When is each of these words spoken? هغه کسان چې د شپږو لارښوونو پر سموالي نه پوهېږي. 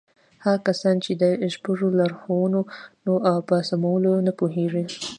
هغه 0.43 0.59
کسان 0.67 0.95
چې 1.03 1.11
د 1.21 1.23
شپږو 1.53 1.87
لارښوونو 1.99 2.59
پر 3.47 3.59
سموالي 3.69 4.13
نه 4.27 4.31
پوهېږي. 4.39 4.85